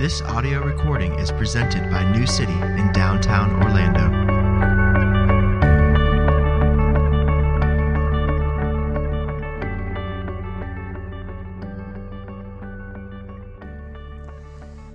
[0.00, 4.08] This audio recording is presented by New City in downtown Orlando.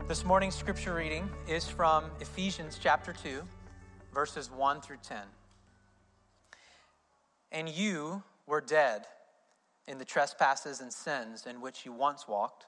[0.07, 3.43] This morning's scripture reading is from Ephesians chapter 2,
[4.11, 5.19] verses 1 through 10.
[7.51, 9.05] And you were dead
[9.87, 12.65] in the trespasses and sins in which you once walked,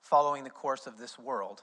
[0.00, 1.62] following the course of this world,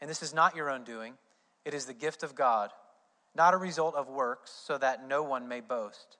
[0.00, 1.14] and this is not your own doing,
[1.64, 2.70] it is the gift of God,
[3.34, 6.16] not a result of works, so that no one may boast.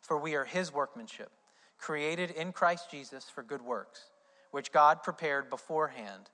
[0.00, 1.30] For we are his workmanship,
[1.78, 4.10] created in Christ Jesus for good works,
[4.50, 6.30] which God prepared beforehand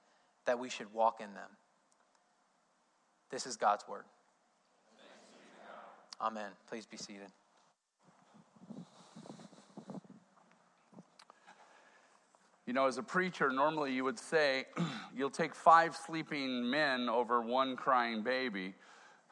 [0.46, 1.50] that we should walk in them.
[3.30, 4.04] This is God's word.
[6.20, 6.50] Amen.
[6.68, 7.32] Please be seated.
[12.66, 14.64] You know, as a preacher, normally you would say,
[15.14, 18.72] you'll take five sleeping men over one crying baby.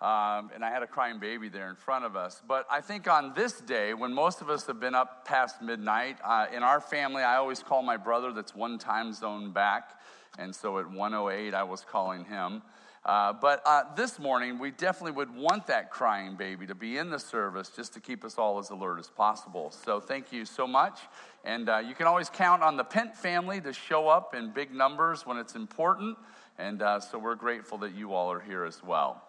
[0.03, 2.43] Um, and I had a crying baby there in front of us.
[2.47, 6.19] But I think on this day, when most of us have been up past midnight,
[6.23, 9.99] uh, in our family, I always call my brother that's one time zone back.
[10.39, 12.61] And so at 108, I was calling him.
[13.05, 17.11] Uh, but uh, this morning, we definitely would want that crying baby to be in
[17.11, 19.73] the service just to keep us all as alert as possible.
[19.73, 21.01] So, thank you so much.
[21.45, 24.73] And uh, you can always count on the Pent family to show up in big
[24.73, 26.17] numbers when it's important.
[26.59, 29.21] And uh, so, we're grateful that you all are here as well.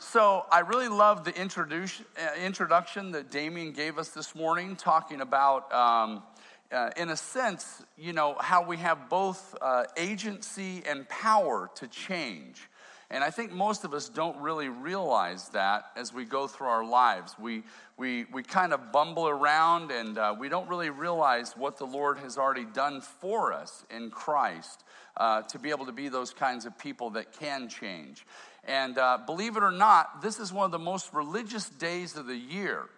[0.00, 5.72] So, I really love the uh, introduction that Damien gave us this morning, talking about.
[5.72, 6.24] Um,
[6.70, 11.88] uh, in a sense, you know, how we have both uh, agency and power to
[11.88, 12.68] change.
[13.10, 16.84] And I think most of us don't really realize that as we go through our
[16.84, 17.34] lives.
[17.38, 17.62] We,
[17.96, 22.18] we, we kind of bumble around and uh, we don't really realize what the Lord
[22.18, 24.84] has already done for us in Christ
[25.16, 28.26] uh, to be able to be those kinds of people that can change.
[28.64, 32.26] And uh, believe it or not, this is one of the most religious days of
[32.26, 32.90] the year.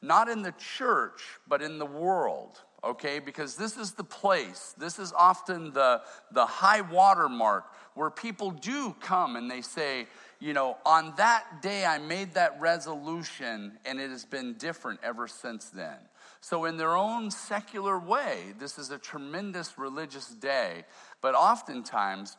[0.00, 3.18] Not in the church, but in the world okay?
[3.18, 7.64] Because this is the place, this is often the, the high water mark
[7.96, 10.06] where people do come and they say,
[10.38, 15.26] you know, on that day I made that resolution and it has been different ever
[15.26, 15.96] since then.
[16.42, 20.84] So, in their own secular way, this is a tremendous religious day,
[21.20, 22.36] but oftentimes,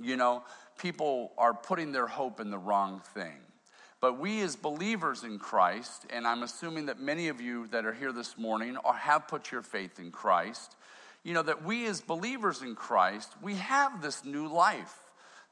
[0.00, 0.44] you know,
[0.78, 3.38] people are putting their hope in the wrong thing.
[4.00, 7.92] But we, as believers in Christ, and I'm assuming that many of you that are
[7.92, 10.76] here this morning or have put your faith in Christ,
[11.22, 14.96] you know, that we, as believers in Christ, we have this new life,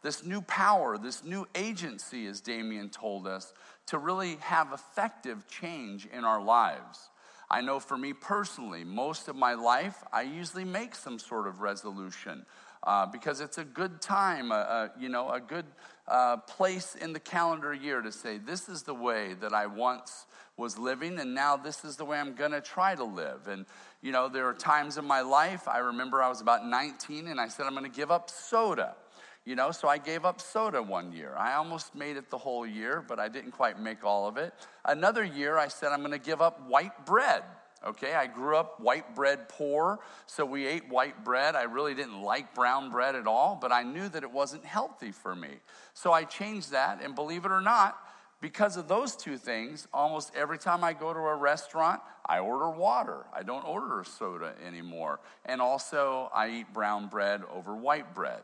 [0.03, 3.53] this new power, this new agency, as Damien told us,
[3.87, 7.11] to really have effective change in our lives.
[7.51, 11.61] I know for me personally, most of my life, I usually make some sort of
[11.61, 12.45] resolution
[12.83, 15.65] uh, because it's a good time, uh, uh, you know, a good
[16.09, 20.27] uh, place in the calendar year to say, this is the way that I once
[20.57, 23.47] was living, and now this is the way I'm to try to live.
[23.47, 23.65] And,
[24.03, 27.41] you know, there are times in my life, I remember I was about 19 and
[27.41, 28.97] I said, I'm to give up soda.
[29.45, 31.35] You know, so I gave up soda one year.
[31.35, 34.53] I almost made it the whole year, but I didn't quite make all of it.
[34.85, 37.43] Another year, I said, I'm to give up white bread.
[37.87, 41.55] Okay, I grew up white bread poor, so we ate white bread.
[41.55, 45.13] I really didn't like brown bread at all, but I knew that it wasn't healthy
[45.13, 45.51] for me.
[45.95, 47.97] So I changed that, and believe it or not,
[48.41, 52.71] because of those two things, almost every time I go to a restaurant, I order
[52.71, 53.25] water.
[53.33, 55.21] I don't order soda anymore.
[55.45, 58.43] And also, I eat brown bread over white bread.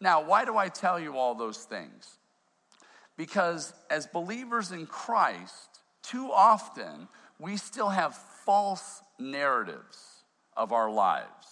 [0.00, 2.18] Now, why do I tell you all those things?
[3.16, 7.08] Because as believers in Christ, too often
[7.38, 8.14] we still have
[8.44, 10.24] false narratives
[10.56, 11.46] of our lives.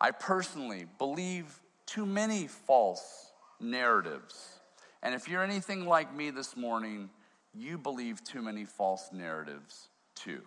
[0.00, 4.58] I personally believe too many false narratives.
[5.02, 7.10] And if you're anything like me this morning,
[7.54, 10.42] you believe too many false narratives too.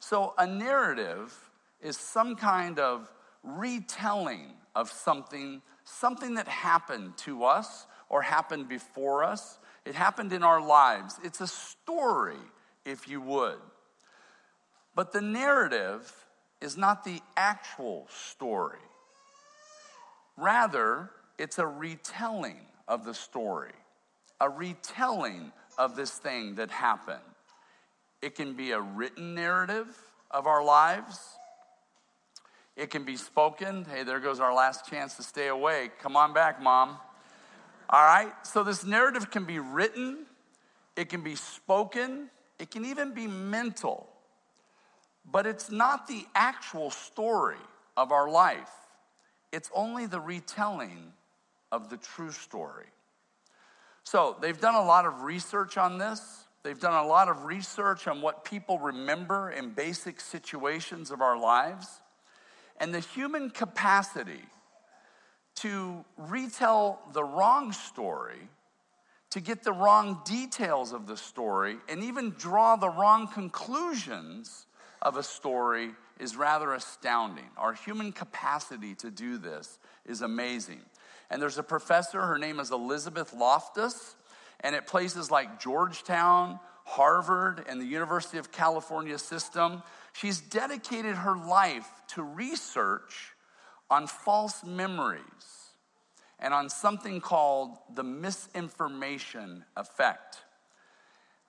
[0.00, 1.32] So, a narrative
[1.80, 3.12] is some kind of
[3.42, 9.58] retelling of something, something that happened to us or happened before us.
[9.84, 11.18] It happened in our lives.
[11.22, 12.40] It's a story,
[12.84, 13.58] if you would.
[15.00, 16.12] But the narrative
[16.60, 18.84] is not the actual story.
[20.36, 21.08] Rather,
[21.38, 23.72] it's a retelling of the story,
[24.42, 27.32] a retelling of this thing that happened.
[28.20, 29.86] It can be a written narrative
[30.30, 31.18] of our lives.
[32.76, 33.86] It can be spoken.
[33.86, 35.92] Hey, there goes our last chance to stay awake.
[35.98, 36.98] Come on back, mom.
[37.88, 38.34] All right?
[38.42, 40.26] So, this narrative can be written,
[40.94, 44.09] it can be spoken, it can even be mental.
[45.24, 47.56] But it's not the actual story
[47.96, 48.70] of our life,
[49.52, 51.12] it's only the retelling
[51.72, 52.86] of the true story.
[54.02, 56.44] So, they've done a lot of research on this.
[56.62, 61.38] They've done a lot of research on what people remember in basic situations of our
[61.38, 61.86] lives.
[62.78, 64.44] And the human capacity
[65.56, 68.48] to retell the wrong story,
[69.30, 74.66] to get the wrong details of the story, and even draw the wrong conclusions
[75.02, 77.48] of a story is rather astounding.
[77.56, 80.80] Our human capacity to do this is amazing.
[81.30, 84.16] And there's a professor, her name is Elizabeth Loftus,
[84.60, 89.82] and at places like Georgetown, Harvard, and the University of California system,
[90.12, 93.32] she's dedicated her life to research
[93.88, 95.22] on false memories
[96.38, 100.38] and on something called the misinformation effect.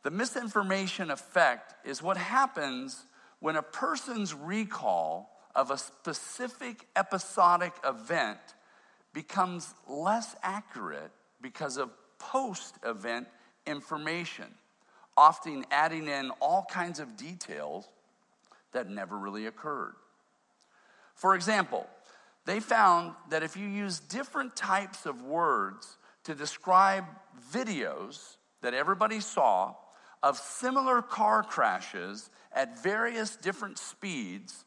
[0.04, 3.04] The misinformation effect is what happens
[3.42, 8.40] when a person's recall of a specific episodic event
[9.14, 11.12] becomes less accurate
[11.42, 13.28] because of post event
[13.66, 14.46] information,
[15.18, 17.90] often adding in all kinds of details
[18.72, 19.96] that never really occurred.
[21.16, 21.88] For example,
[22.46, 27.06] they found that if you use different types of words to describe
[27.52, 29.76] videos that everybody saw
[30.24, 34.66] of similar car crashes at various different speeds,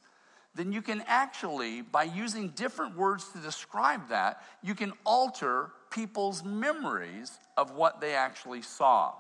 [0.55, 6.45] then you can actually, by using different words to describe that, you can alter people's
[6.45, 9.13] memories of what they actually saw.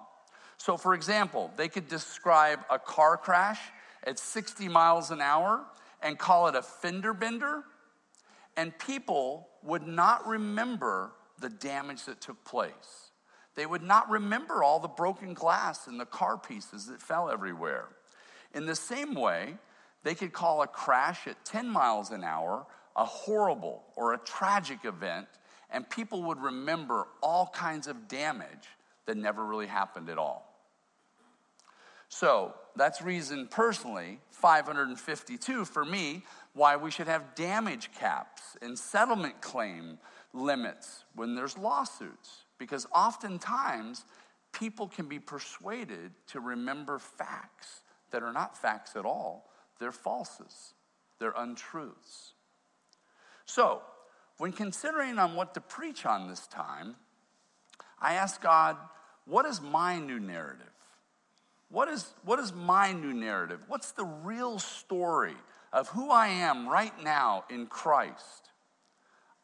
[0.58, 3.60] So, for example, they could describe a car crash
[4.04, 5.64] at 60 miles an hour
[6.02, 7.64] and call it a fender bender,
[8.56, 13.03] and people would not remember the damage that took place.
[13.54, 17.86] They would not remember all the broken glass and the car pieces that fell everywhere.
[18.52, 19.54] In the same way,
[20.02, 22.66] they could call a crash at 10 miles an hour
[22.96, 25.26] a horrible or a tragic event,
[25.70, 28.68] and people would remember all kinds of damage
[29.06, 30.50] that never really happened at all.
[32.08, 36.22] So that's reason personally, 552 for me,
[36.52, 39.98] why we should have damage caps and settlement claim
[40.34, 42.44] limits when there's lawsuits.
[42.58, 44.04] Because oftentimes
[44.52, 49.48] people can be persuaded to remember facts that are not facts at all
[49.78, 50.72] they're falses,
[51.18, 52.32] they're untruths.
[53.44, 53.82] So,
[54.38, 56.96] when considering on what to preach on this time,
[58.00, 58.76] I ask God,
[59.26, 60.66] what is my new narrative?
[61.70, 63.60] What is, what is my new narrative?
[63.68, 65.36] What's the real story
[65.72, 68.50] of who I am right now in Christ?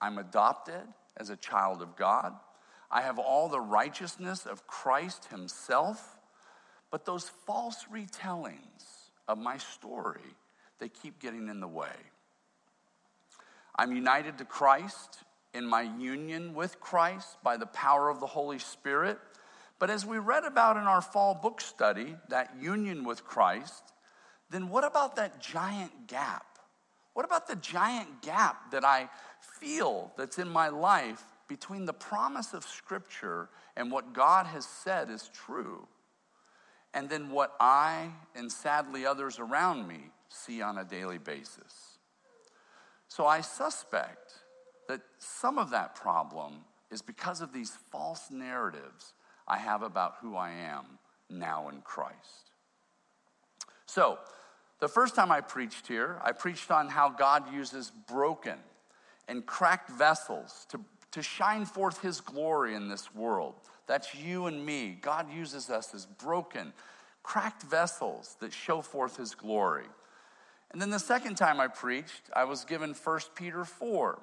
[0.00, 0.82] I'm adopted
[1.16, 2.34] as a child of God.
[2.90, 6.16] I have all the righteousness of Christ Himself.
[6.90, 10.34] But those false retellings of my story,
[10.78, 11.94] they keep getting in the way.
[13.76, 15.18] I'm united to Christ
[15.54, 19.18] in my union with Christ by the power of the Holy Spirit.
[19.78, 23.82] But as we read about in our fall book study, that union with Christ,
[24.50, 26.44] then what about that giant gap?
[27.14, 29.08] What about the giant gap that I
[29.40, 35.10] feel that's in my life between the promise of Scripture and what God has said
[35.10, 35.86] is true?
[36.94, 41.98] and then what I and sadly others around me see on a daily basis.
[43.08, 44.34] So I suspect
[44.88, 49.14] that some of that problem is because of these false narratives
[49.46, 50.84] I have about who I am
[51.28, 52.50] now in Christ.
[53.86, 54.18] So,
[54.78, 58.56] the first time I preached here, I preached on how God uses broken
[59.30, 60.80] and cracked vessels to,
[61.12, 63.54] to shine forth his glory in this world.
[63.86, 64.98] That's you and me.
[65.00, 66.72] God uses us as broken,
[67.22, 69.86] cracked vessels that show forth his glory.
[70.72, 74.20] And then the second time I preached, I was given 1 Peter 4.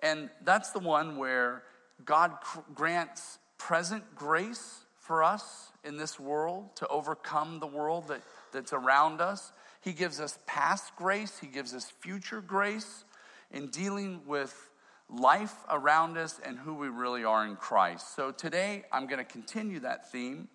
[0.00, 1.62] And that's the one where
[2.04, 2.32] God
[2.74, 8.20] grants present grace for us in this world to overcome the world that,
[8.52, 9.52] that's around us.
[9.80, 13.04] He gives us past grace, He gives us future grace
[13.50, 14.70] in dealing with
[15.08, 18.14] life around us and who we really are in Christ.
[18.16, 20.48] So today I'm going to continue that theme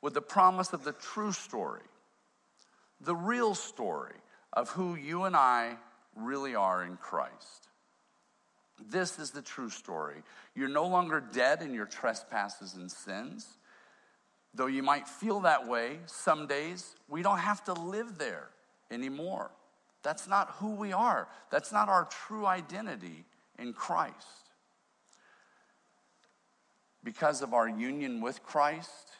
[0.00, 1.82] with the promise of the true story,
[3.00, 4.14] the real story
[4.52, 5.76] of who you and I
[6.16, 7.68] really are in Christ.
[8.88, 10.22] This is the true story.
[10.54, 13.46] You're no longer dead in your trespasses and sins.
[14.54, 18.48] Though you might feel that way some days, we don't have to live there
[18.90, 19.50] anymore.
[20.02, 21.28] That's not who we are.
[21.50, 23.24] That's not our true identity
[23.58, 24.14] in Christ.
[27.04, 29.10] Because of our union with Christ,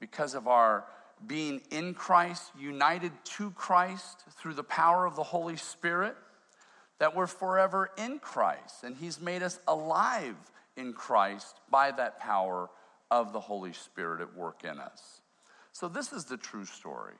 [0.00, 0.84] because of our
[1.26, 6.16] being in Christ, united to Christ through the power of the Holy Spirit,
[6.98, 8.84] that we're forever in Christ.
[8.84, 10.36] And He's made us alive
[10.76, 12.68] in Christ by that power
[13.10, 15.20] of the Holy Spirit at work in us.
[15.72, 17.14] So, this is the true story.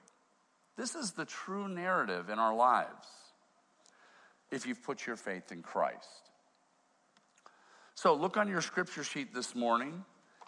[0.77, 3.09] This is the true narrative in our lives
[4.51, 6.31] if you've put your faith in Christ.
[7.95, 10.05] So, look on your scripture sheet this morning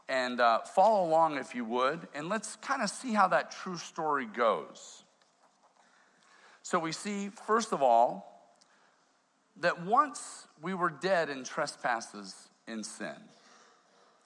[0.08, 3.78] and uh, follow along if you would, and let's kind of see how that true
[3.78, 5.04] story goes.
[6.62, 8.54] So, we see, first of all,
[9.60, 12.34] that once we were dead in trespasses
[12.66, 13.16] in sin.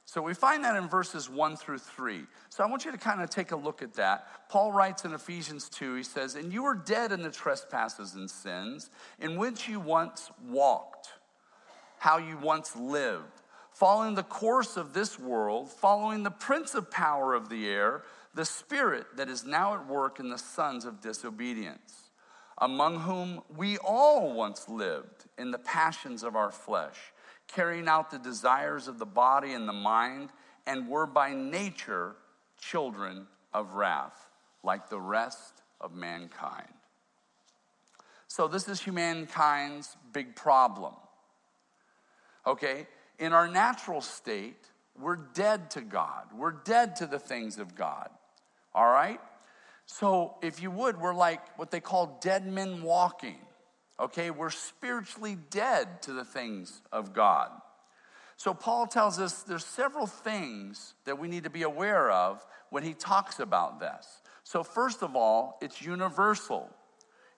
[0.04, 2.25] So we find that in verses 1 through 3.
[2.50, 4.49] So I want you to kind of take a look at that.
[4.49, 8.30] Paul writes in Ephesians 2, he says, And you were dead in the trespasses and
[8.30, 8.90] sins
[9.21, 11.09] in which you once walked,
[11.99, 13.42] how you once lived,
[13.73, 18.02] following the course of this world, following the prince of power of the air,
[18.35, 22.11] the spirit that is now at work in the sons of disobedience
[22.62, 27.12] among whom we all once lived in the passions of our flesh,
[27.54, 30.30] carrying out the desires of the body and the mind,
[30.66, 32.14] and were by nature
[32.61, 34.28] children of wrath,
[34.62, 36.68] like the rest of mankind.
[38.28, 40.94] So, this is humankind's big problem.
[42.47, 42.87] Okay?
[43.18, 48.09] In our natural state, we're dead to God, we're dead to the things of God.
[48.75, 49.21] All right?
[49.85, 53.38] So, if you would, we're like what they call dead men walking.
[54.02, 57.50] Okay, we're spiritually dead to the things of God.
[58.37, 62.82] So, Paul tells us there's several things that we need to be aware of when
[62.82, 64.21] he talks about this.
[64.42, 66.68] So, first of all, it's universal.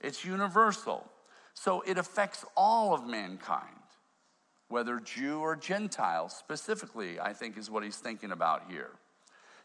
[0.03, 1.05] It's universal.
[1.53, 3.69] So, it affects all of mankind,
[4.69, 8.93] whether Jew or Gentile, specifically, I think is what he's thinking about here.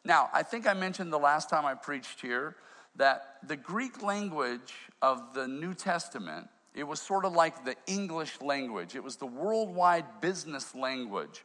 [0.04, 2.58] Now, I think I mentioned the last time I preached here
[2.98, 6.50] that the Greek language of the New Testament,
[6.80, 8.96] it was sort of like the English language.
[8.96, 11.44] It was the worldwide business language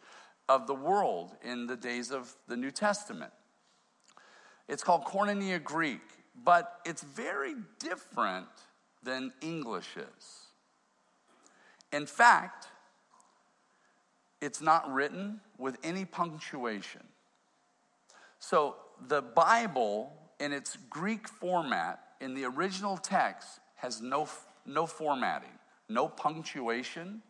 [0.49, 3.33] of the world in the days of the New Testament.
[4.69, 6.03] It's called Koinonia Greek,
[6.45, 8.47] but it's very different
[9.03, 10.47] than English is.
[11.93, 12.69] In fact,
[14.41, 17.03] it's not written with any punctuation.
[18.39, 18.77] So
[19.09, 24.29] the Bible in its Greek format, in the original text, has no,
[24.67, 27.23] no formatting, no punctuation,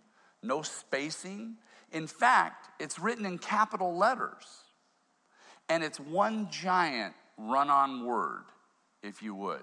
[0.43, 1.57] no spacing.
[1.93, 4.65] In fact, it's written in capital letters.
[5.69, 8.45] And it's one giant run on word,
[9.03, 9.63] if you would.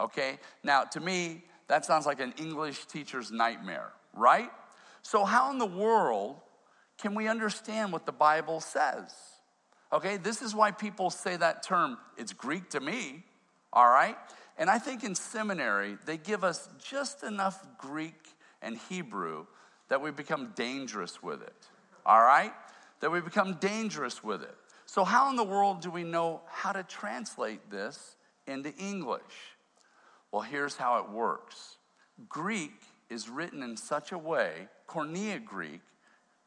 [0.00, 0.38] Okay?
[0.62, 4.50] Now, to me, that sounds like an English teacher's nightmare, right?
[5.02, 6.36] So, how in the world
[6.98, 9.14] can we understand what the Bible says?
[9.92, 13.24] Okay, this is why people say that term, it's Greek to me,
[13.72, 14.16] all right?
[14.56, 19.46] And I think in seminary, they give us just enough Greek and Hebrew
[19.88, 21.68] that we become dangerous with it,
[22.06, 22.52] all right?
[23.00, 24.54] That we become dangerous with it.
[24.86, 29.22] So, how in the world do we know how to translate this into English?
[30.30, 31.76] Well, here's how it works
[32.28, 32.72] Greek
[33.10, 35.80] is written in such a way, Koine Greek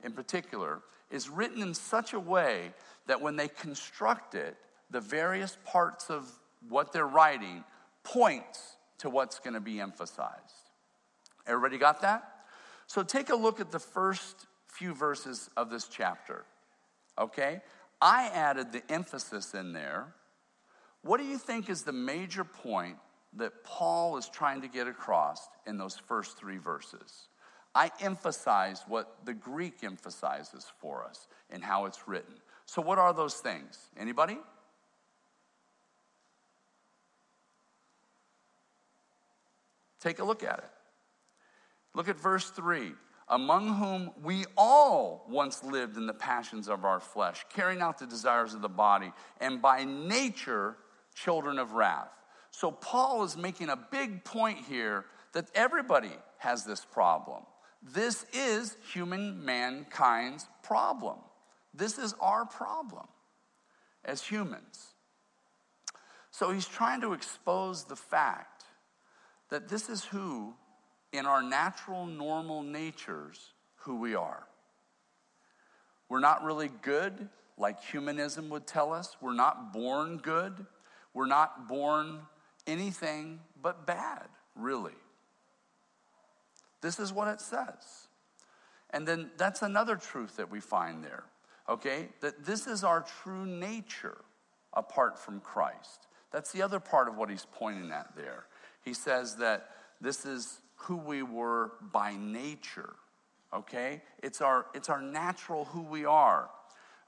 [0.03, 2.73] in particular, is written in such a way
[3.07, 4.57] that when they construct it,
[4.89, 6.29] the various parts of
[6.69, 7.63] what they're writing
[8.13, 10.71] points to what's going to be emphasized.
[11.45, 12.23] Everybody got that?
[12.87, 16.45] So take a look at the first few verses of this chapter.
[17.17, 17.61] Okay?
[18.01, 20.13] I added the emphasis in there.
[21.01, 22.97] What do you think is the major point
[23.33, 27.27] that Paul is trying to get across in those first three verses?
[27.75, 32.33] I emphasize what the Greek emphasizes for us and how it's written.
[32.65, 33.77] So, what are those things?
[33.97, 34.37] Anybody?
[39.99, 40.69] Take a look at it.
[41.93, 42.93] Look at verse 3.
[43.29, 48.05] among whom we all once lived in the passions of our flesh, carrying out the
[48.05, 49.11] desires of the body,
[49.41, 50.77] and by nature,
[51.13, 52.09] children of wrath.
[52.51, 57.43] So, Paul is making a big point here that everybody has this problem.
[57.83, 61.17] This is human mankind's problem.
[61.73, 63.05] This is our problem
[64.05, 64.93] as humans.
[66.31, 68.56] So, he's trying to expose the fact
[69.49, 70.53] that this is who
[71.13, 74.47] in our natural, normal natures who we are.
[76.09, 79.15] We're not really good, like humanism would tell us.
[79.21, 80.65] We're not born good.
[81.13, 82.19] We're not born
[82.65, 84.93] anything but bad, really.
[86.81, 88.07] This is what it says.
[88.91, 91.23] And then that's another truth that we find there,
[91.67, 92.09] okay?
[92.21, 94.17] That this is our true nature
[94.73, 96.07] apart from Christ.
[96.31, 98.45] That's the other part of what he's pointing at there.
[98.87, 102.93] He says that this is who we were by nature.
[103.53, 104.01] Okay?
[104.23, 106.49] It's our it's our natural who we are.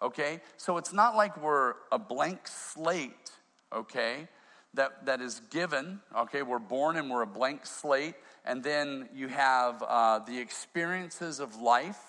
[0.02, 0.42] Okay?
[0.58, 3.32] So it's not like we're a blank slate,
[3.74, 4.28] okay?
[4.74, 6.42] That, that is given, okay?
[6.42, 11.56] We're born and we're a blank slate, and then you have uh, the experiences of
[11.62, 12.02] life,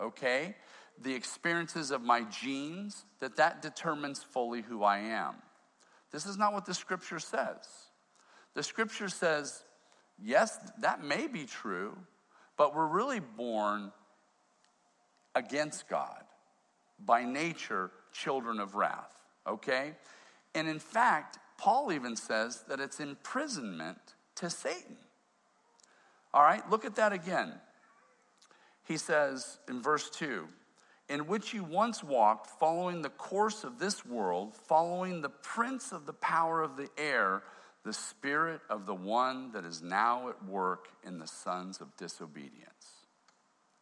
[0.00, 0.54] okay?
[1.00, 5.34] The experiences of my genes, that that determines fully who I am.
[6.10, 7.89] This is not what the scripture says.
[8.54, 9.64] The scripture says
[10.22, 11.96] Yes, that may be true,
[12.56, 13.90] but we're really born
[15.34, 16.22] against God,
[16.98, 19.16] by nature, children of wrath,
[19.46, 19.92] okay?
[20.54, 23.98] And in fact, Paul even says that it's imprisonment
[24.36, 24.96] to Satan.
[26.34, 27.54] All right, look at that again.
[28.86, 30.46] He says in verse 2
[31.08, 36.06] in which you once walked, following the course of this world, following the prince of
[36.06, 37.42] the power of the air
[37.84, 43.06] the spirit of the one that is now at work in the sons of disobedience.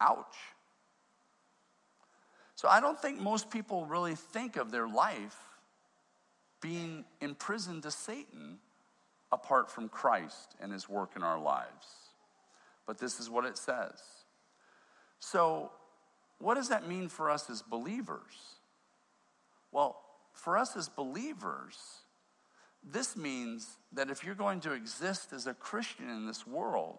[0.00, 0.37] Ouch.
[2.55, 5.37] So I don't think most people really think of their life
[6.61, 8.59] being imprisoned to Satan
[9.30, 11.87] apart from Christ and his work in our lives.
[12.87, 14.00] But this is what it says.
[15.21, 15.71] So,
[16.39, 18.56] what does that mean for us as believers?
[19.73, 20.00] Well,
[20.32, 21.76] for us as believers,
[22.82, 26.99] this means that if you're going to exist as a Christian in this world,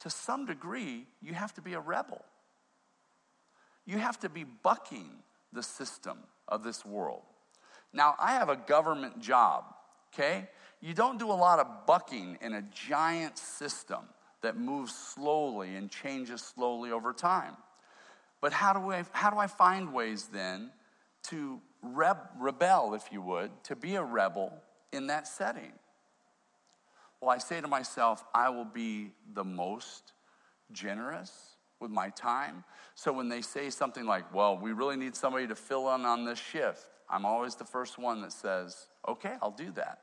[0.00, 2.24] to some degree, you have to be a rebel.
[3.86, 5.10] You have to be bucking
[5.52, 7.22] the system of this world.
[7.92, 9.64] Now, I have a government job,
[10.12, 10.48] okay?
[10.80, 14.00] You don't do a lot of bucking in a giant system
[14.42, 17.56] that moves slowly and changes slowly over time.
[18.40, 20.70] But how do I, how do I find ways then
[21.24, 24.52] to reb, rebel, if you would, to be a rebel
[24.92, 25.72] in that setting?
[27.20, 30.12] Well, I say to myself, I will be the most
[30.72, 32.64] generous with my time.
[32.94, 36.24] So when they say something like, well, we really need somebody to fill in on
[36.24, 40.00] this shift, I'm always the first one that says, okay, I'll do that.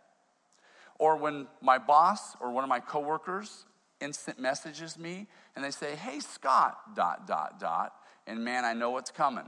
[1.00, 3.66] Or when my boss or one of my coworkers
[4.00, 7.94] instant messages me and they say, hey, Scott, dot, dot, dot,
[8.28, 9.48] and man, I know what's coming.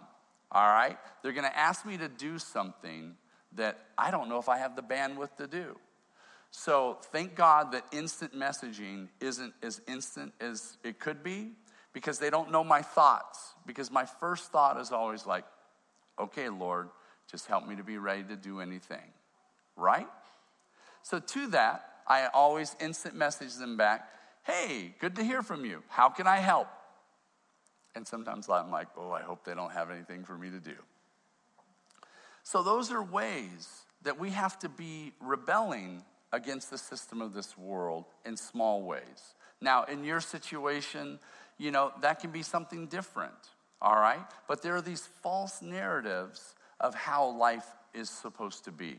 [0.51, 0.97] All right?
[1.21, 3.15] They're going to ask me to do something
[3.55, 5.77] that I don't know if I have the bandwidth to do.
[6.51, 11.51] So thank God that instant messaging isn't as instant as it could be
[11.91, 13.53] because they don't know my thoughts.
[13.65, 15.45] Because my first thought is always like,
[16.19, 16.89] okay, Lord,
[17.29, 19.11] just help me to be ready to do anything.
[19.75, 20.07] Right?
[21.03, 24.07] So to that, I always instant message them back,
[24.43, 25.83] hey, good to hear from you.
[25.89, 26.67] How can I help?
[27.95, 30.75] And sometimes I'm like, oh, I hope they don't have anything for me to do.
[32.45, 33.67] So, those are ways
[34.03, 39.33] that we have to be rebelling against the system of this world in small ways.
[39.61, 41.17] Now, in your situation,
[41.57, 43.33] you know, that can be something different,
[43.81, 44.23] all right?
[44.47, 48.97] But there are these false narratives of how life is supposed to be,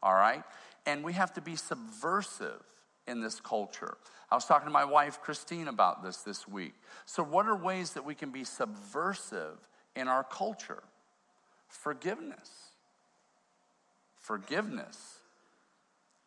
[0.00, 0.44] all right?
[0.86, 2.62] And we have to be subversive
[3.08, 3.96] in this culture.
[4.30, 6.74] I was talking to my wife, Christine, about this this week.
[7.04, 9.58] So, what are ways that we can be subversive
[9.96, 10.84] in our culture?
[11.68, 12.66] Forgiveness
[14.26, 15.20] Forgiveness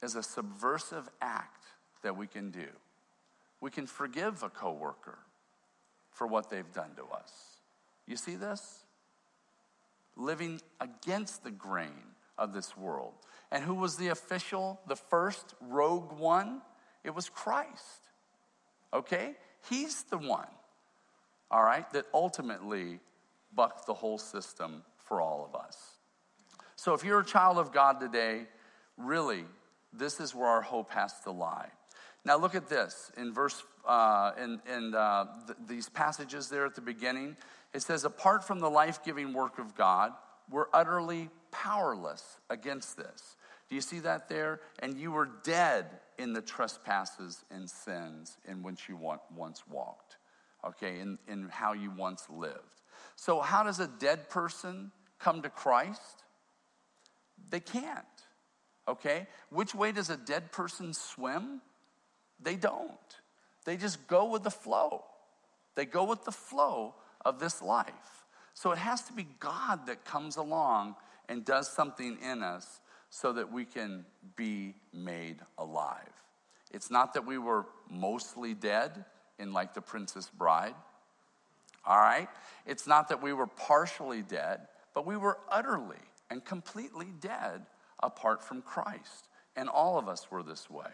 [0.02, 1.66] is a subversive act
[2.02, 2.68] that we can do.
[3.60, 5.20] We can forgive a coworker
[6.10, 7.34] for what they've done to us.
[8.08, 8.86] You see this?
[10.16, 13.16] Living against the grain of this world.
[13.52, 16.62] And who was the official, the first rogue one?
[17.04, 18.08] It was Christ.
[18.94, 19.36] Okay?
[19.70, 20.48] He's the one,
[21.52, 23.02] all right, that ultimately
[23.54, 25.99] bucked the whole system for all of us.
[26.80, 28.44] So if you're a child of God today,
[28.96, 29.44] really,
[29.92, 31.68] this is where our hope has to lie.
[32.24, 36.76] Now look at this in verse uh, in, in uh, th- these passages there at
[36.76, 37.36] the beginning.
[37.74, 40.14] It says, "Apart from the life-giving work of God,
[40.50, 43.36] we're utterly powerless against this."
[43.68, 44.62] Do you see that there?
[44.82, 45.86] And you were dead
[46.18, 48.98] in the trespasses and sins in which you
[49.36, 50.16] once walked.
[50.64, 52.84] Okay, in, in how you once lived.
[53.18, 56.24] So, how does a dead person come to Christ?
[57.50, 58.06] They can't.
[58.88, 59.28] Okay?
[59.50, 61.62] Which way does a dead person swim?
[62.42, 62.92] They don't.
[63.66, 65.04] They just go with the flow.
[65.76, 68.26] They go with the flow of this life.
[68.54, 70.96] So it has to be God that comes along
[71.28, 76.12] and does something in us so that we can be made alive.
[76.72, 79.06] It's not that we were mostly dead
[79.38, 80.76] in like the Princess Bride.
[81.86, 82.28] All right?
[82.66, 85.96] It's not that we were partially dead, but we were utterly
[86.30, 87.66] and completely dead
[88.02, 89.28] apart from Christ.
[89.56, 90.92] And all of us were this way.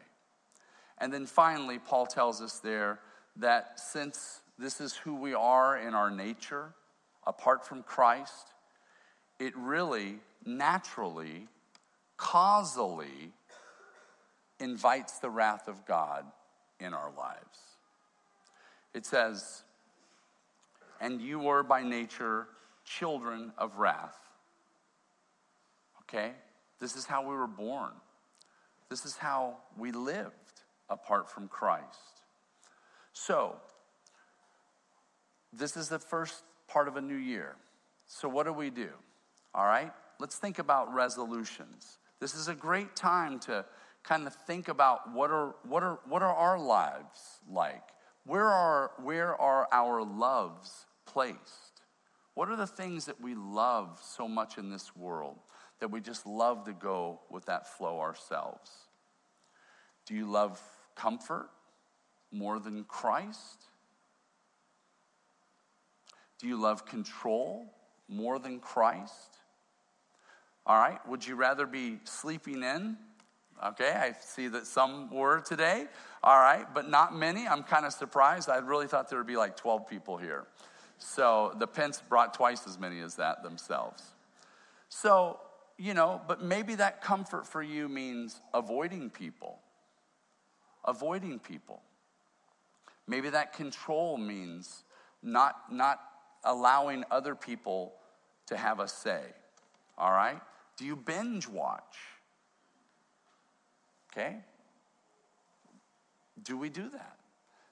[0.98, 3.00] And then finally, Paul tells us there
[3.38, 6.74] that since this is who we are in our nature,
[7.28, 8.54] apart from Christ,
[9.40, 11.48] it really naturally,
[12.18, 13.34] causally
[14.60, 16.26] invites the wrath of God
[16.80, 17.60] in our lives.
[18.94, 19.64] It says,
[21.02, 22.48] And you were by nature
[22.86, 24.18] children of wrath.
[26.08, 26.34] Okay?
[26.80, 27.92] This is how we were born.
[28.90, 32.22] This is how we lived apart from Christ.
[33.14, 33.56] So,
[35.52, 37.56] this is the first part of a new year.
[38.08, 38.90] So, what do we do?
[39.54, 39.92] All right?
[40.20, 41.98] Let's think about resolutions.
[42.20, 43.66] This is a great time to
[44.04, 47.82] kind of think about what are, what are, what are our lives like?
[48.26, 51.82] Where are, where are our loves placed?
[52.34, 55.38] What are the things that we love so much in this world?
[55.80, 58.72] That we just love to go with that flow ourselves?
[60.06, 60.62] Do you love
[60.96, 61.50] comfort
[62.32, 63.66] more than Christ?
[66.40, 67.74] Do you love control
[68.08, 69.38] more than Christ?
[70.66, 72.98] All right, would you rather be sleeping in?
[73.64, 75.86] Okay, I see that some were today.
[76.24, 77.48] All right, but not many.
[77.48, 78.50] I'm kind of surprised.
[78.50, 80.46] I really thought there would be like 12 people here.
[80.98, 84.04] So the Pence brought twice as many as that themselves.
[84.90, 85.40] So
[85.78, 89.60] you know, but maybe that comfort for you means avoiding people.
[90.86, 91.82] Avoiding people.
[93.08, 94.84] Maybe that control means
[95.22, 96.00] not, not
[96.44, 97.94] allowing other people
[98.48, 99.22] to have a say.
[99.98, 100.42] All right?
[100.78, 101.98] Do you binge watch?
[104.12, 104.38] Okay?
[106.44, 107.18] Do we do that?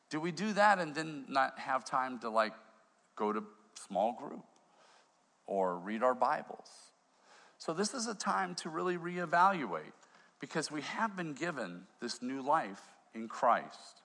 [0.09, 2.53] Do we do that and then not have time to like
[3.15, 3.43] go to
[3.87, 4.43] small group
[5.47, 6.92] or read our Bibles?
[7.65, 9.93] So, this is a time to really reevaluate
[10.41, 12.81] because we have been given this new life
[13.15, 14.01] in Christ.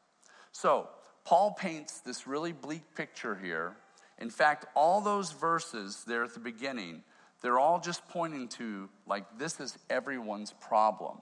[0.53, 0.89] So,
[1.25, 3.75] Paul paints this really bleak picture here.
[4.21, 7.03] In fact, all those verses there at the beginning,
[7.43, 11.19] they're all just pointing to like this is everyone's problem.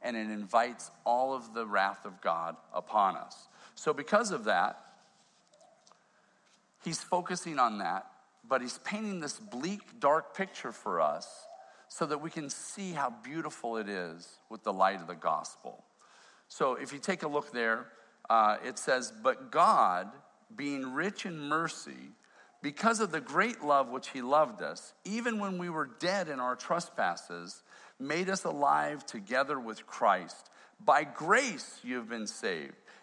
[0.00, 3.48] And it invites all of the wrath of God upon us.
[3.74, 4.78] So, because of that,
[6.84, 8.06] he's focusing on that,
[8.48, 11.48] but he's painting this bleak, dark picture for us
[11.90, 15.84] so that we can see how beautiful it is with the light of the gospel.
[16.46, 17.88] So if you take a look there,
[18.30, 20.08] uh, it says, But God,
[20.54, 22.12] being rich in mercy,
[22.62, 26.38] because of the great love which He loved us, even when we were dead in
[26.38, 27.64] our trespasses,
[27.98, 30.48] made us alive together with Christ.
[30.78, 32.76] By grace you have been saved,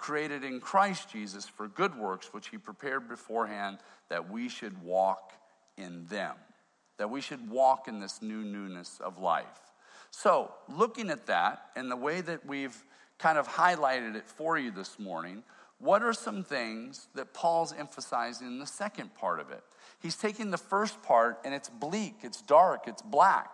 [0.00, 5.32] created in Christ Jesus for good works, which he prepared beforehand that we should walk
[5.76, 6.34] in them,
[6.96, 9.44] that we should walk in this new newness of life.
[10.10, 12.82] So, looking at that and the way that we've
[13.18, 15.44] kind of highlighted it for you this morning,
[15.78, 19.62] what are some things that Paul's emphasizing in the second part of it?
[20.00, 23.50] He's taking the first part and it's bleak, it's dark, it's black.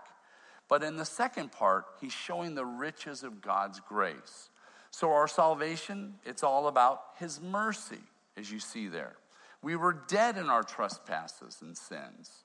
[0.68, 4.48] But in the second part, he's showing the riches of God's grace.
[4.90, 8.00] So, our salvation, it's all about his mercy,
[8.36, 9.16] as you see there.
[9.62, 12.44] We were dead in our trespasses and sins,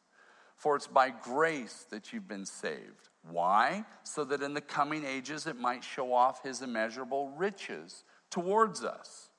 [0.55, 3.09] for it's by grace that you've been saved.
[3.29, 3.85] Why?
[4.03, 9.29] So that in the coming ages it might show off his immeasurable riches towards us.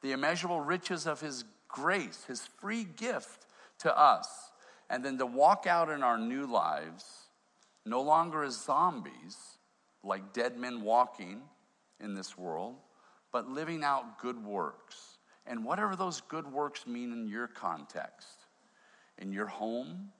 [0.00, 3.46] The immeasurable riches of his grace, His free gift
[3.80, 4.52] to us,
[4.88, 7.04] and then to walk out in our new lives,
[7.84, 9.36] no longer as zombies,
[10.04, 11.40] like dead men walking
[12.02, 12.74] in this world,
[13.30, 15.18] but living out good works.
[15.46, 18.46] And whatever those good works mean in your context,
[19.18, 20.10] in your home,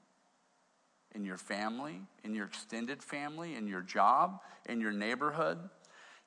[1.15, 5.59] in your family, in your extended family, in your job, in your neighborhood.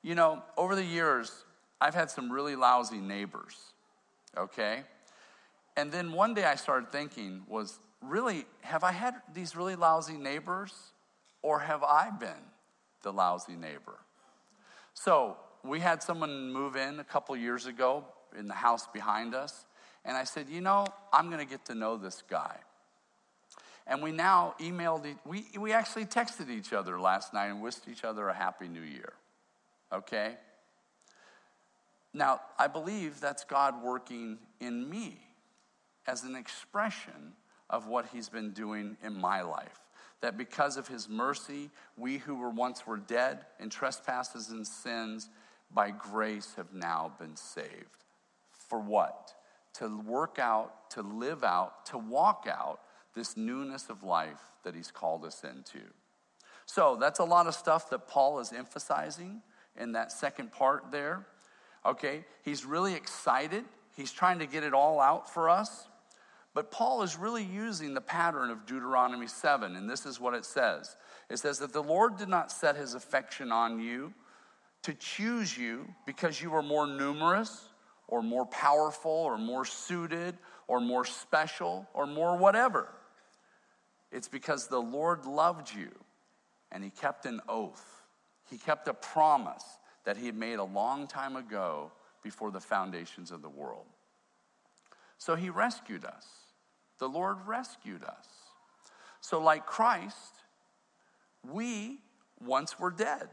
[0.02, 1.44] You know, over the years,
[1.80, 3.56] I've had some really lousy neighbors,
[4.36, 4.84] okay?
[5.76, 10.16] And then one day I started thinking, was really, have I had these really lousy
[10.16, 10.72] neighbors,
[11.42, 12.30] or have I been
[13.02, 13.98] the lousy neighbor?
[14.94, 18.04] So we had someone move in a couple years ago
[18.38, 19.64] in the house behind us,
[20.04, 22.56] and I said, you know, I'm gonna get to know this guy.
[23.86, 28.04] And we now emailed, we, we actually texted each other last night and wished each
[28.04, 29.12] other a happy new year.
[29.92, 30.34] Okay?
[32.12, 35.20] Now, I believe that's God working in me
[36.06, 37.34] as an expression
[37.70, 39.80] of what He's been doing in my life.
[40.20, 45.28] That because of His mercy, we who were once were dead in trespasses and sins,
[45.72, 48.04] by grace have now been saved.
[48.68, 49.32] For what?
[49.74, 52.80] To work out, to live out, to walk out
[53.14, 55.80] this newness of life that he's called us into.
[56.66, 59.42] So that's a lot of stuff that Paul is emphasizing
[59.78, 61.26] in that second part there.
[61.84, 63.64] Okay, he's really excited.
[63.96, 65.86] He's trying to get it all out for us.
[66.52, 70.44] But Paul is really using the pattern of Deuteronomy 7, and this is what it
[70.44, 70.96] says
[71.28, 74.14] it says that the Lord did not set his affection on you
[74.86, 77.70] to choose you because you were more numerous
[78.06, 82.88] or more powerful or more suited or more special or more whatever.
[84.12, 85.90] It's because the Lord loved you
[86.70, 87.84] and he kept an oath.
[88.48, 89.64] He kept a promise
[90.04, 91.90] that he had made a long time ago
[92.22, 93.86] before the foundations of the world.
[95.18, 96.26] So he rescued us.
[96.98, 98.28] The Lord rescued us.
[99.20, 100.34] So, like Christ,
[101.42, 101.98] we
[102.40, 103.28] once were dead.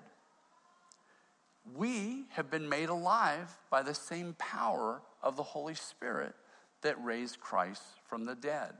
[1.72, 6.36] We have been made alive by the same power of the Holy Spirit
[6.82, 8.74] that raised Christ from the dead.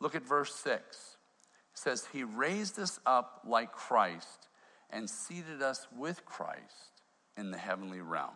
[0.00, 0.80] Look at verse 6.
[0.80, 4.48] It says, He raised us up like Christ
[4.90, 7.00] and seated us with Christ
[7.36, 8.34] in the heavenly realms.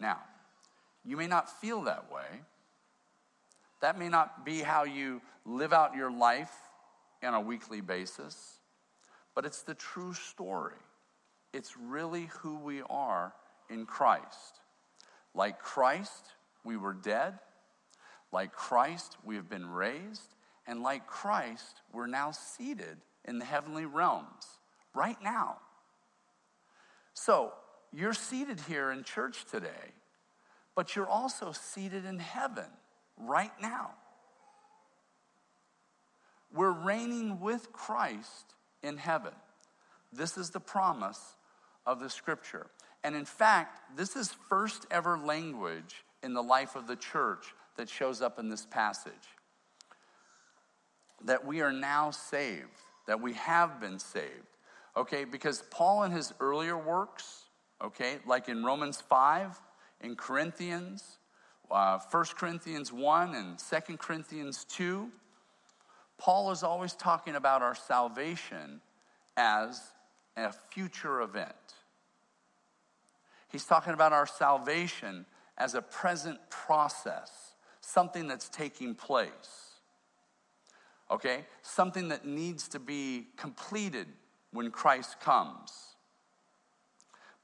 [0.00, 0.18] Now,
[1.04, 2.42] you may not feel that way.
[3.80, 6.52] That may not be how you live out your life
[7.22, 8.58] on a weekly basis,
[9.34, 10.74] but it's the true story.
[11.52, 13.32] It's really who we are
[13.68, 14.60] in Christ.
[15.34, 16.32] Like Christ,
[16.64, 17.38] we were dead.
[18.32, 20.34] Like Christ, we have been raised.
[20.66, 24.46] And like Christ, we're now seated in the heavenly realms
[24.94, 25.56] right now.
[27.14, 27.52] So,
[27.92, 29.92] you're seated here in church today,
[30.76, 32.66] but you're also seated in heaven
[33.16, 33.90] right now.
[36.54, 39.32] We're reigning with Christ in heaven.
[40.12, 41.36] This is the promise
[41.90, 42.68] of the scripture.
[43.02, 47.88] And in fact, this is first ever language in the life of the church that
[47.88, 49.12] shows up in this passage
[51.24, 52.68] that we are now saved,
[53.06, 54.30] that we have been saved.
[54.96, 57.44] Okay, because Paul in his earlier works,
[57.82, 59.60] okay, like in Romans 5,
[60.02, 61.18] in Corinthians,
[61.70, 65.10] uh, 1 Corinthians 1 and 2 Corinthians 2,
[66.18, 68.80] Paul is always talking about our salvation
[69.36, 69.80] as
[70.36, 71.54] a future event.
[73.50, 75.26] He's talking about our salvation
[75.58, 79.70] as a present process, something that's taking place
[81.10, 81.44] okay?
[81.62, 84.06] Something that needs to be completed
[84.52, 85.72] when Christ comes.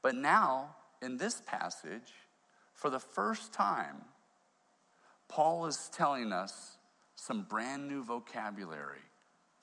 [0.02, 2.12] But now, in this passage,
[2.74, 3.96] for the first time,
[5.28, 6.76] Paul is telling us
[7.16, 9.00] some brand new vocabulary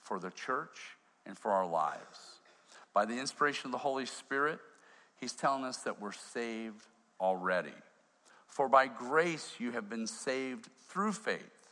[0.02, 2.40] for the church and for our lives.
[2.94, 4.60] By the inspiration of the Holy Spirit,
[5.24, 6.86] he's telling us that we're saved
[7.20, 7.74] already.
[8.48, 11.64] For by grace you have been saved through faith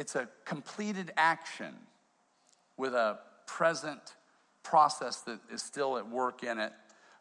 [0.00, 1.74] it's a completed action
[2.78, 4.14] with a present
[4.62, 6.72] process that is still at work in it.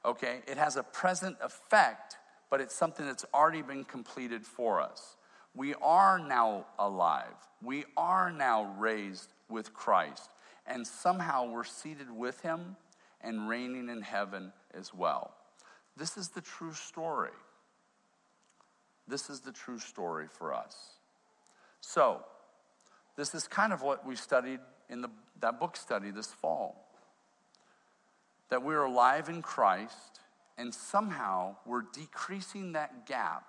[0.05, 0.39] Okay?
[0.47, 2.15] It has a present effect,
[2.49, 5.17] but it's something that's already been completed for us.
[5.53, 7.35] We are now alive.
[7.61, 10.29] We are now raised with Christ.
[10.65, 12.77] And somehow we're seated with him
[13.19, 15.33] and reigning in heaven as well.
[15.97, 17.31] This is the true story.
[19.07, 20.75] This is the true story for us.
[21.81, 22.23] So,
[23.15, 25.09] this is kind of what we studied in the,
[25.41, 26.85] that book study this fall.
[28.49, 30.21] That we're alive in Christ,
[30.57, 33.45] and somehow we're decreasing that gap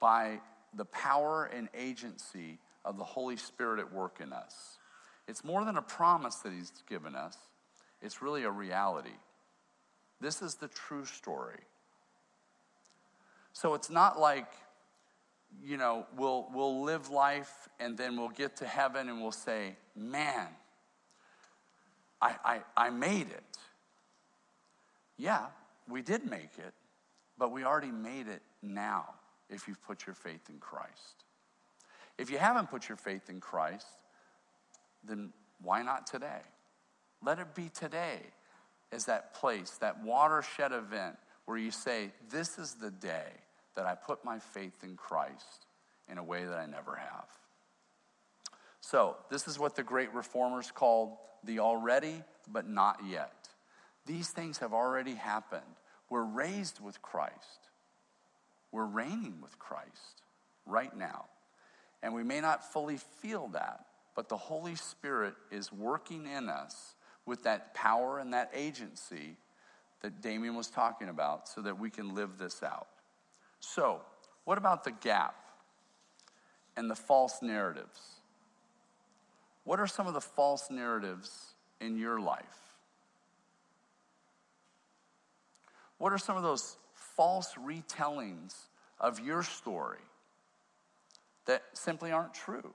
[0.00, 0.40] by
[0.74, 4.78] the power and agency of the Holy Spirit at work in us.
[5.26, 7.36] It's more than a promise that He's given us,
[8.02, 9.16] it's really a reality.
[10.20, 11.60] This is the true story.
[13.52, 14.48] So it's not like,
[15.62, 19.76] you know, we'll, we'll live life and then we'll get to heaven and we'll say,
[19.94, 20.48] man,
[22.20, 23.58] I, I, I made it.
[25.16, 25.46] Yeah,
[25.88, 26.74] we did make it,
[27.38, 29.14] but we already made it now
[29.48, 31.24] if you've put your faith in Christ.
[32.18, 33.86] If you haven't put your faith in Christ,
[35.04, 36.42] then why not today?
[37.22, 38.20] Let it be today
[38.92, 43.28] as that place, that watershed event where you say, This is the day
[43.74, 45.66] that I put my faith in Christ
[46.10, 47.26] in a way that I never have.
[48.80, 53.48] So, this is what the great reformers called the already but not yet.
[54.06, 55.62] These things have already happened.
[56.08, 57.68] We're raised with Christ,
[58.72, 60.22] we're reigning with Christ
[60.66, 61.26] right now.
[62.02, 66.94] And we may not fully feel that, but the Holy Spirit is working in us
[67.26, 69.36] with that power and that agency
[70.00, 72.86] that Damien was talking about so that we can live this out.
[73.60, 74.00] So,
[74.44, 75.34] what about the gap
[76.76, 78.00] and the false narratives?
[79.64, 82.44] What are some of the false narratives in your life?
[85.98, 88.54] What are some of those false retellings
[89.00, 89.98] of your story
[91.46, 92.72] that simply aren't true?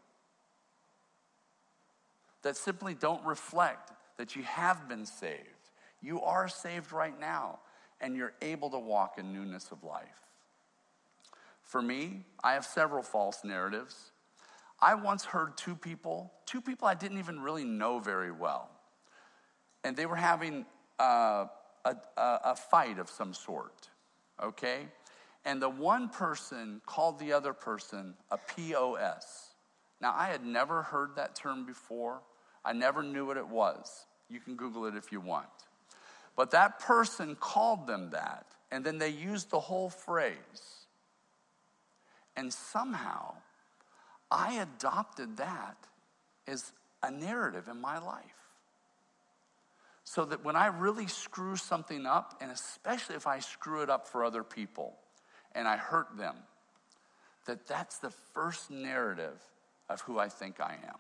[2.42, 5.48] That simply don't reflect that you have been saved.
[6.02, 7.60] You are saved right now,
[8.00, 10.08] and you're able to walk in newness of life.
[11.64, 14.12] For me, I have several false narratives.
[14.80, 18.70] I once heard two people, two people I didn't even really know very well,
[19.84, 20.66] and they were having
[21.00, 21.46] uh,
[21.86, 23.90] a, a, a fight of some sort,
[24.42, 24.88] okay?
[25.46, 29.54] And the one person called the other person a POS.
[30.00, 32.22] Now, I had never heard that term before.
[32.64, 34.06] I never knew what it was.
[34.30, 35.48] You can Google it if you want.
[36.36, 40.86] But that person called them that, and then they used the whole phrase.
[42.36, 43.36] And somehow,
[44.30, 45.76] I adopted that
[46.48, 46.72] as
[47.04, 48.24] a narrative in my life.
[50.04, 54.08] So that when I really screw something up, and especially if I screw it up
[54.08, 54.94] for other people
[55.54, 56.36] and I hurt them,
[57.46, 59.40] that that's the first narrative
[59.90, 61.00] of who I think I am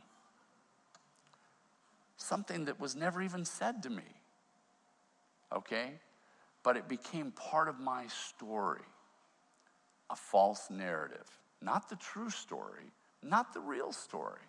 [2.21, 4.03] something that was never even said to me.
[5.55, 5.93] Okay?
[6.63, 8.81] But it became part of my story
[10.09, 11.25] a false narrative.
[11.61, 12.83] Not the true story,
[13.23, 14.41] not the real story,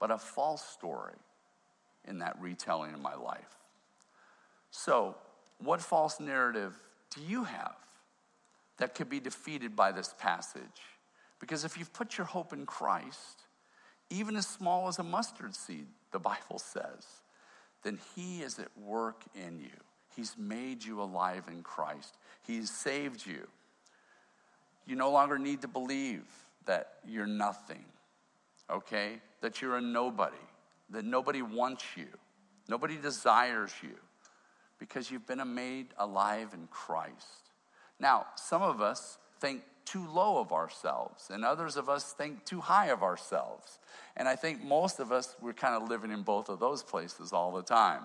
[0.00, 1.16] but a false story
[2.06, 3.58] in that retelling of my life.
[4.70, 5.16] So,
[5.58, 6.74] what false narrative
[7.14, 7.76] do you have
[8.78, 10.62] that could be defeated by this passage?
[11.40, 13.42] Because if you've put your hope in Christ,
[14.08, 17.06] even as small as a mustard seed, the Bible says,
[17.82, 19.76] then He is at work in you.
[20.14, 22.16] He's made you alive in Christ,
[22.46, 23.46] He's saved you.
[24.86, 26.24] You no longer need to believe
[26.66, 27.84] that you're nothing,
[28.70, 29.20] okay?
[29.40, 30.36] That you're a nobody,
[30.90, 32.06] that nobody wants you,
[32.68, 33.96] nobody desires you,
[34.78, 37.50] because you've been made alive in Christ.
[37.98, 42.60] Now, some of us think too low of ourselves, and others of us think too
[42.60, 43.78] high of ourselves.
[44.16, 47.32] And I think most of us, we're kind of living in both of those places
[47.32, 48.02] all the time.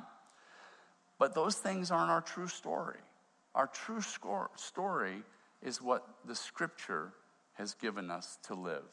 [1.20, 3.00] But those things aren't our true story.
[3.54, 4.02] Our true
[4.56, 5.24] story
[5.62, 7.12] is what the scripture
[7.54, 8.84] has given us to live.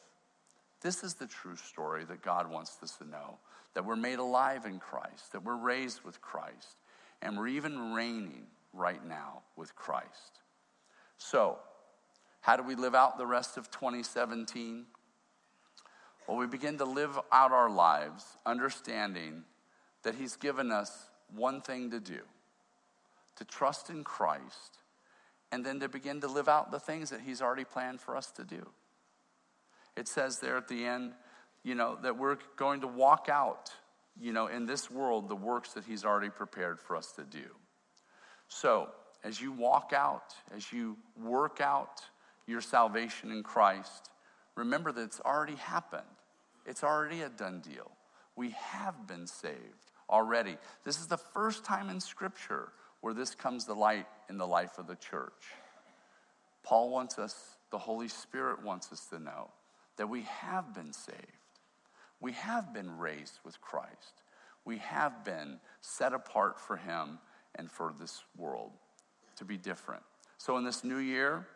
[0.81, 3.37] This is the true story that God wants us to know
[3.73, 6.77] that we're made alive in Christ, that we're raised with Christ,
[7.21, 10.39] and we're even reigning right now with Christ.
[11.17, 11.59] So,
[12.41, 14.85] how do we live out the rest of 2017?
[16.27, 19.43] Well, we begin to live out our lives understanding
[20.03, 22.19] that He's given us one thing to do
[23.39, 24.79] to trust in Christ,
[25.51, 28.29] and then to begin to live out the things that He's already planned for us
[28.31, 28.67] to do.
[29.95, 31.13] It says there at the end,
[31.63, 33.71] you know, that we're going to walk out,
[34.19, 37.45] you know, in this world the works that He's already prepared for us to do.
[38.49, 38.89] So,
[39.23, 42.01] as you walk out, as you work out,
[42.49, 44.09] your salvation in Christ,
[44.55, 46.03] remember that it's already happened.
[46.65, 47.91] It's already a done deal.
[48.35, 50.57] We have been saved already.
[50.83, 52.69] This is the first time in Scripture
[53.01, 55.53] where this comes to light in the life of the church.
[56.63, 59.49] Paul wants us, the Holy Spirit wants us to know
[59.97, 61.17] that we have been saved.
[62.19, 64.23] We have been raised with Christ.
[64.65, 67.19] We have been set apart for Him
[67.55, 68.71] and for this world
[69.37, 70.03] to be different.
[70.37, 71.47] So, in this new year,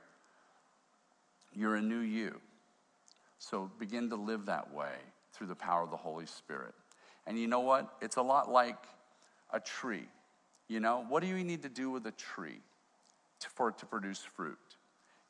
[1.55, 2.39] You're a new you.
[3.39, 4.95] So begin to live that way
[5.33, 6.73] through the power of the Holy Spirit.
[7.27, 7.93] And you know what?
[8.01, 8.77] It's a lot like
[9.51, 10.07] a tree.
[10.67, 12.61] You know, what do you need to do with a tree
[13.39, 14.57] to, for it to produce fruit?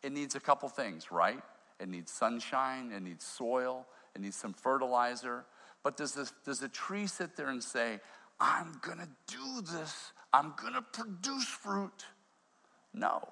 [0.03, 1.41] It needs a couple things, right?
[1.79, 5.45] It needs sunshine, it needs soil, it needs some fertilizer.
[5.81, 7.99] But does, this, does a tree sit there and say,
[8.39, 12.05] I'm gonna do this, I'm gonna produce fruit?
[12.93, 13.27] No.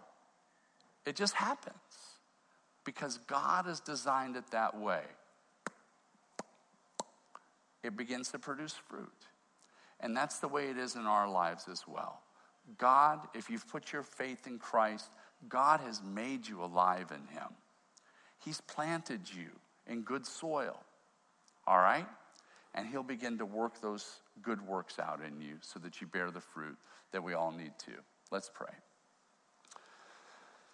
[1.05, 1.75] It just happens
[2.83, 5.01] because God has designed it that way.
[7.83, 9.09] It begins to produce fruit.
[9.99, 12.21] And that's the way it is in our lives as well.
[12.77, 15.09] God, if you've put your faith in Christ,
[15.47, 17.49] God has made you alive in Him.
[18.39, 19.49] He's planted you
[19.87, 20.79] in good soil,
[21.67, 22.07] all right?
[22.73, 26.31] And He'll begin to work those good works out in you so that you bear
[26.31, 26.77] the fruit
[27.11, 27.91] that we all need to.
[28.31, 28.73] Let's pray.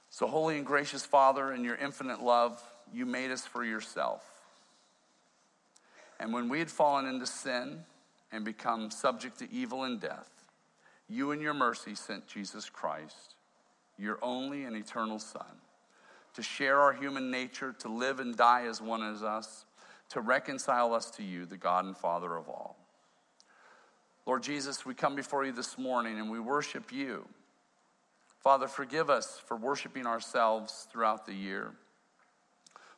[0.10, 2.62] So, holy and gracious Father, in your infinite love,
[2.94, 4.24] you made us for yourself.
[6.20, 7.84] And when we had fallen into sin
[8.32, 10.30] and become subject to evil and death,
[11.10, 13.36] you in your mercy sent Jesus Christ,
[13.98, 15.46] your only and eternal Son,
[16.34, 19.66] to share our human nature, to live and die as one as us,
[20.10, 22.78] to reconcile us to you, the God and Father of all.
[24.26, 27.26] Lord Jesus, we come before you this morning and we worship you.
[28.48, 31.74] Father, forgive us for worshiping ourselves throughout the year.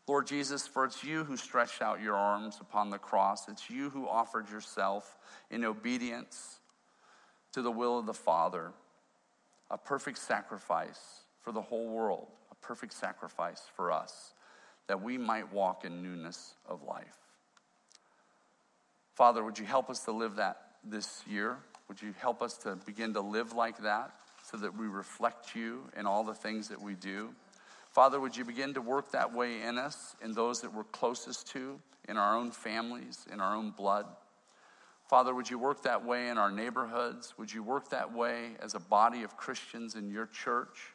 [0.08, 3.50] Lord Jesus, for it's you who stretched out your arms upon the cross.
[3.50, 5.18] It's you who offered yourself
[5.50, 6.60] in obedience
[7.54, 8.74] to the will of the Father,
[9.72, 14.36] a perfect sacrifice for the whole world, a perfect sacrifice for us,
[14.86, 17.18] that we might walk in newness of life.
[19.16, 21.58] Father, would you help us to live that this year?
[21.88, 24.14] Would you help us to begin to live like that
[24.50, 27.30] so that we reflect you in all the things that we do?
[27.92, 31.48] Father, would you begin to work that way in us, in those that we're closest
[31.52, 34.06] to, in our own families, in our own blood?
[35.08, 37.34] Father, would you work that way in our neighborhoods?
[37.38, 40.94] Would you work that way as a body of Christians in your church?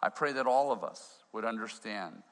[0.00, 2.22] I pray that all of us would understand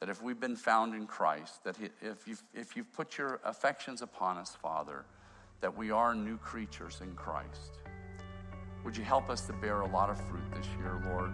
[0.00, 4.02] that if we've been found in Christ, that if you've, if you've put your affections
[4.02, 5.04] upon us, Father,
[5.60, 7.83] that we are new creatures in Christ.
[8.84, 11.30] Would you help us to bear a lot of fruit this year, Lord?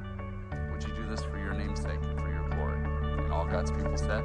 [0.70, 2.80] Would you do this for your name's sake and for your glory?
[3.24, 4.22] And all God's people said,